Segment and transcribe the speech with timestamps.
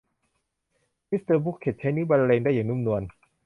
[1.09, 3.01] มิสเตอร์บุคเค็ทใช้นิ้วบรรเลงได้อย่างนุ่มนวล